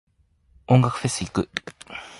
[0.65, 1.47] 音楽フェス行く。